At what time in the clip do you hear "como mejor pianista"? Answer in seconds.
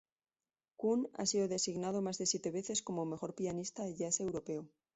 2.81-3.83